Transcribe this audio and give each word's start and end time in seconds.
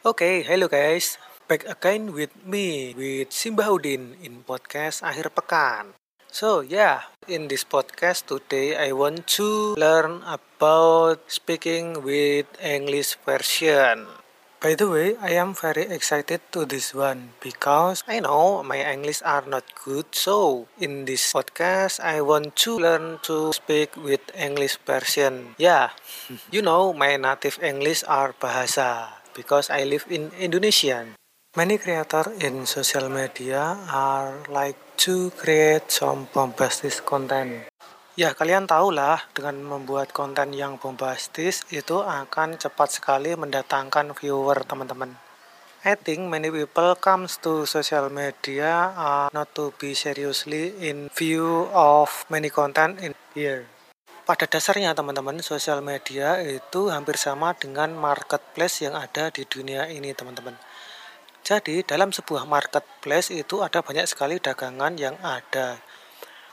Okay, 0.00 0.40
hello 0.48 0.64
guys. 0.64 1.20
Back 1.44 1.68
again 1.68 2.16
with 2.16 2.32
me, 2.48 2.96
with 2.96 3.36
Simbaudin 3.36 4.16
in 4.24 4.40
podcast 4.48 5.04
Akhir 5.04 5.28
Pekan. 5.28 5.92
So 6.32 6.64
yeah, 6.64 7.04
in 7.28 7.52
this 7.52 7.68
podcast 7.68 8.24
today 8.24 8.80
I 8.80 8.96
want 8.96 9.28
to 9.36 9.76
learn 9.76 10.24
about 10.24 11.28
speaking 11.28 12.00
with 12.00 12.48
English 12.64 13.20
version. 13.28 14.08
By 14.64 14.72
the 14.72 14.88
way, 14.88 15.20
I 15.20 15.36
am 15.36 15.52
very 15.52 15.84
excited 15.92 16.40
to 16.56 16.64
this 16.64 16.96
one 16.96 17.36
because 17.44 18.00
I 18.08 18.24
know 18.24 18.64
my 18.64 18.80
English 18.80 19.20
are 19.20 19.44
not 19.44 19.68
good. 19.84 20.16
So 20.16 20.64
in 20.80 21.04
this 21.04 21.28
podcast, 21.28 22.00
I 22.00 22.24
want 22.24 22.56
to 22.64 22.80
learn 22.80 23.20
to 23.28 23.52
speak 23.52 24.00
with 24.00 24.24
English 24.32 24.80
version. 24.88 25.60
Yeah, 25.60 25.92
you 26.48 26.64
know 26.64 26.96
my 26.96 27.20
native 27.20 27.60
English 27.60 28.00
are 28.08 28.32
bahasa 28.32 29.19
because 29.34 29.70
I 29.70 29.86
live 29.86 30.06
in 30.10 30.30
Indonesia. 30.38 31.06
Many 31.58 31.82
creators 31.82 32.30
in 32.38 32.62
social 32.62 33.10
media 33.10 33.74
are 33.90 34.46
like 34.46 34.78
to 35.02 35.34
create 35.34 35.90
some 35.90 36.30
bombastic 36.30 37.02
content. 37.02 37.66
Ya, 38.14 38.36
kalian 38.36 38.70
tahu 38.70 38.94
lah, 38.94 39.26
dengan 39.34 39.58
membuat 39.64 40.14
konten 40.14 40.54
yang 40.54 40.78
bombastis 40.78 41.66
itu 41.74 42.04
akan 42.04 42.60
cepat 42.60 43.00
sekali 43.00 43.34
mendatangkan 43.34 44.14
viewer, 44.14 44.60
teman-teman. 44.62 45.16
I 45.80 45.96
think 45.96 46.28
many 46.28 46.52
people 46.52 46.92
comes 47.00 47.40
to 47.40 47.64
social 47.64 48.12
media 48.12 48.92
uh, 48.92 49.32
not 49.32 49.56
to 49.56 49.72
be 49.80 49.96
seriously 49.96 50.76
in 50.76 51.08
view 51.16 51.72
of 51.72 52.28
many 52.28 52.52
content 52.52 53.00
in 53.00 53.16
here. 53.32 53.64
Pada 54.30 54.46
dasarnya 54.46 54.94
teman-teman, 54.94 55.42
sosial 55.42 55.82
media 55.82 56.38
itu 56.38 56.86
hampir 56.86 57.18
sama 57.18 57.50
dengan 57.58 57.90
marketplace 57.90 58.86
yang 58.86 58.94
ada 58.94 59.26
di 59.34 59.42
dunia 59.42 59.90
ini 59.90 60.14
teman-teman. 60.14 60.54
Jadi 61.42 61.82
dalam 61.82 62.14
sebuah 62.14 62.46
marketplace 62.46 63.34
itu 63.34 63.58
ada 63.58 63.82
banyak 63.82 64.06
sekali 64.06 64.38
dagangan 64.38 64.94
yang 64.94 65.18
ada. 65.18 65.82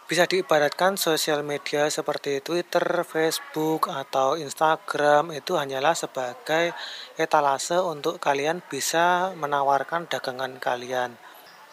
Bisa 0.10 0.26
diibaratkan 0.26 0.98
sosial 0.98 1.46
media 1.46 1.86
seperti 1.94 2.42
Twitter, 2.42 2.82
Facebook, 3.06 3.94
atau 3.94 4.42
Instagram 4.42 5.38
itu 5.38 5.54
hanyalah 5.54 5.94
sebagai 5.94 6.74
etalase 7.14 7.78
untuk 7.78 8.18
kalian 8.18 8.66
bisa 8.66 9.38
menawarkan 9.38 10.10
dagangan 10.10 10.58
kalian. 10.58 11.14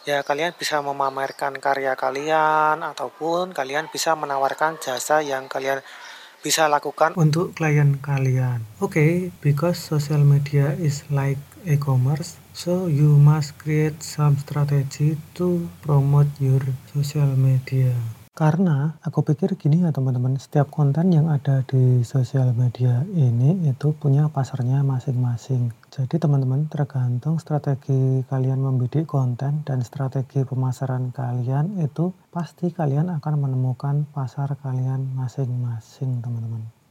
Ya, 0.05 0.21
kalian 0.21 0.53
bisa 0.53 0.85
memamerkan 0.85 1.57
karya 1.57 1.97
kalian 1.97 2.85
ataupun 2.85 3.57
kalian 3.57 3.89
bisa 3.89 4.13
menawarkan 4.13 4.77
jasa 4.77 5.25
yang 5.25 5.49
kalian 5.49 5.81
bisa 6.45 6.69
lakukan 6.69 7.17
untuk 7.17 7.57
klien 7.57 7.97
kalian. 8.05 8.69
Oke, 8.85 9.01
okay, 9.01 9.13
because 9.41 9.81
social 9.81 10.21
media 10.21 10.77
is 10.77 11.09
like 11.09 11.41
e-commerce, 11.65 12.37
so 12.53 12.85
you 12.85 13.17
must 13.17 13.57
create 13.57 14.05
some 14.05 14.37
strategy 14.37 15.17
to 15.33 15.73
promote 15.81 16.29
your 16.37 16.61
social 16.93 17.33
media. 17.33 17.97
Karena 18.35 18.91
aku 18.99 19.23
pikir 19.23 19.55
gini 19.55 19.87
ya 19.87 19.95
teman-teman, 19.95 20.35
setiap 20.43 20.67
konten 20.67 21.15
yang 21.15 21.31
ada 21.31 21.63
di 21.71 22.03
sosial 22.03 22.51
media 22.51 23.07
ini 23.15 23.71
itu 23.71 23.95
punya 23.95 24.27
pasarnya 24.27 24.83
masing-masing. 24.83 25.71
Jadi 25.95 26.19
teman-teman 26.19 26.67
tergantung 26.67 27.39
strategi 27.39 28.27
kalian 28.27 28.59
membidik 28.59 29.07
konten 29.07 29.63
dan 29.63 29.87
strategi 29.87 30.43
pemasaran 30.43 31.15
kalian 31.15 31.79
itu 31.79 32.11
pasti 32.35 32.75
kalian 32.75 33.15
akan 33.23 33.35
menemukan 33.39 34.03
pasar 34.11 34.59
kalian 34.59 35.15
masing-masing 35.15 36.19
teman-teman. 36.19 36.84